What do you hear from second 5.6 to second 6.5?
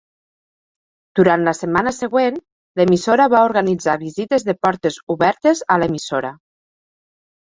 a l'emissora.